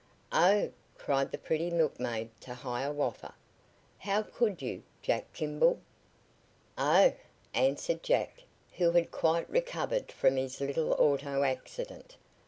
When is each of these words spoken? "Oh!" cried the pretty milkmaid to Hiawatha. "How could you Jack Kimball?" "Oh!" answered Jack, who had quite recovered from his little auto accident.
"Oh!" 0.33 0.71
cried 0.97 1.29
the 1.29 1.37
pretty 1.37 1.69
milkmaid 1.69 2.31
to 2.41 2.55
Hiawatha. 2.55 3.35
"How 3.99 4.23
could 4.23 4.59
you 4.59 4.81
Jack 5.03 5.31
Kimball?" 5.31 5.77
"Oh!" 6.75 7.13
answered 7.53 8.01
Jack, 8.01 8.45
who 8.77 8.89
had 8.93 9.11
quite 9.11 9.47
recovered 9.47 10.11
from 10.11 10.37
his 10.37 10.59
little 10.59 10.93
auto 10.93 11.43
accident. 11.43 12.17